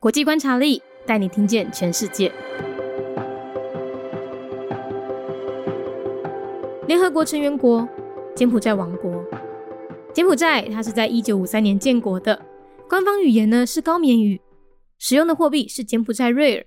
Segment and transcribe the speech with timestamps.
[0.00, 2.32] 国际观察力带你听见全世界。
[6.88, 7.86] 联合国成员国
[8.34, 9.22] 柬埔寨王国。
[10.14, 12.46] 柬埔寨它是在一九五三年建国的，
[12.88, 14.40] 官方语言呢是高棉语，
[14.98, 16.64] 使用的货币是柬埔寨瑞尔。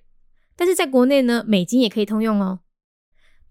[0.55, 2.59] 但是在国内呢，美金也可以通用哦。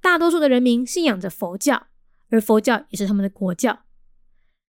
[0.01, 1.89] 大多数的人民信仰着佛教，
[2.31, 3.81] 而佛教也是他们的国教。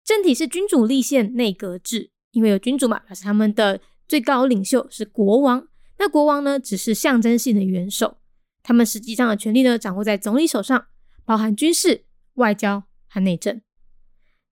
[0.04, 3.80] 政体是君主立宪内阁制，因为有君主嘛，表示他们的。
[4.11, 5.68] 最高领袖是国王，
[6.00, 8.16] 那国王呢只是象征性的元首，
[8.60, 10.86] 他们实际上的权力呢掌握在总理手上，
[11.24, 13.60] 包含军事、外交和内政。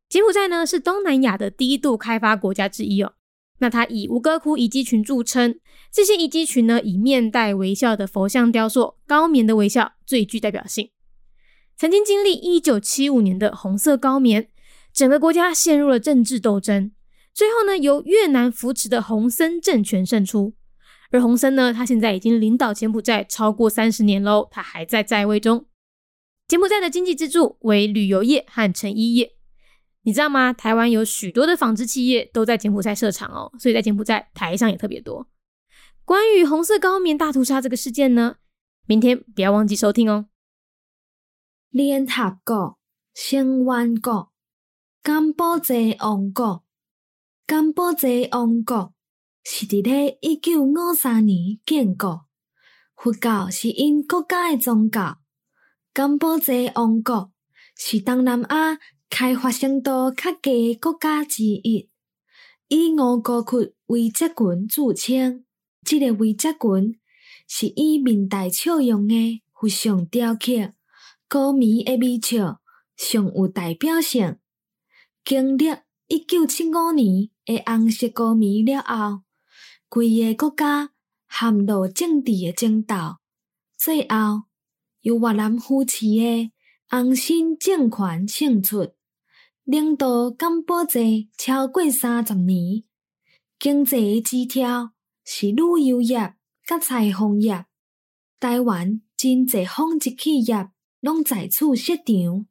[0.09, 3.15] 柬埔寨呢是东南亚的第一度开发国家之一哦，
[3.59, 5.59] 那它以吴哥窟遗迹群著称，
[5.91, 10.91] 这些遗迹群呢以面带微笑的佛像雕塑、高棉的微笑最具代表性。
[11.77, 14.51] 曾经经历一九七五年的红色高棉，
[14.93, 16.93] 整个国家陷入了政治斗争。
[17.35, 20.55] 最后呢，由越南扶持的洪森政权胜出，
[21.11, 25.67] 而洪森呢，他现在已经领导柬埔寨超过三十年喽，他还在在位中。
[26.47, 29.37] 柬埔寨的经济支柱为旅游业和成衣业，
[30.03, 30.53] 你知道吗？
[30.53, 35.29] 台湾有许多的纺织企业都在柬埔寨设厂哦，所以在柬埔寨台商也特别多。
[36.05, 38.37] 关于红色高棉大屠杀这个事件呢，
[38.87, 40.27] 明天不要忘记收听哦。
[41.70, 42.79] 联合国
[43.13, 44.33] 成员国，
[45.03, 46.65] 柬埔寨王国。
[47.49, 48.93] 柬埔寨王国
[49.43, 52.27] 是伫咧一九五三年建国，
[52.95, 55.17] 佛教是因国家诶宗教。
[55.95, 57.33] 柬埔寨王国
[57.75, 61.89] 是东南亚开发程度较低诶国家之一，
[62.69, 65.47] 以五国窟为集群著称。
[65.83, 67.01] 这个为集群
[67.49, 70.75] 是以明代笑容诶佛像雕刻，
[71.27, 72.61] 高棉诶微笑
[72.95, 74.37] 上有代表性。
[75.25, 75.65] 经历
[76.09, 77.31] 一九七五年。
[77.49, 79.23] 的红色高棉了后，
[79.89, 80.91] 规个国家
[81.31, 83.17] 陷入政治的争斗，
[83.79, 84.43] 最后
[85.01, 86.53] 由越南扶持的
[86.91, 88.92] 红新政权胜出，
[89.64, 91.01] 领导柬埔寨
[91.39, 92.85] 超过三十年。
[93.58, 94.92] 经济支条
[95.25, 96.35] 是旅游业
[96.67, 97.64] 甲裁缝业，
[98.39, 100.69] 台湾真济纺织企业
[101.01, 102.47] 拢在此设厂。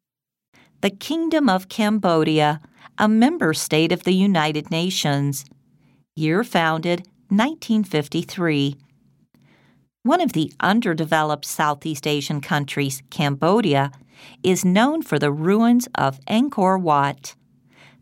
[0.82, 2.62] The Kingdom of Cambodia.
[2.98, 5.46] A member state of the United Nations.
[6.16, 7.00] Year founded
[7.30, 8.76] 1953.
[10.04, 13.92] One of the underdeveloped Southeast Asian countries, Cambodia,
[14.44, 17.36] is known for the ruins of Angkor Wat.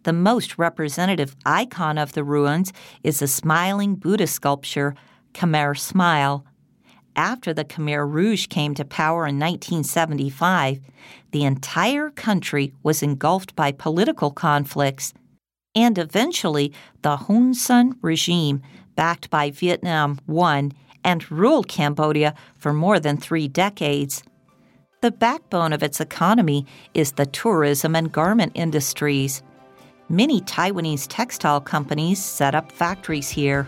[0.03, 2.71] The most representative icon of the ruins
[3.03, 4.95] is the smiling Buddha sculpture,
[5.33, 6.45] Khmer Smile.
[7.15, 10.79] After the Khmer Rouge came to power in 1975,
[11.31, 15.13] the entire country was engulfed by political conflicts,
[15.73, 16.73] and eventually
[17.03, 18.61] the Hun Sen regime,
[18.95, 20.73] backed by Vietnam, won
[21.05, 24.23] and ruled Cambodia for more than three decades.
[25.01, 29.41] The backbone of its economy is the tourism and garment industries.
[30.09, 33.67] Many Taiwanese textile companies set up factories here.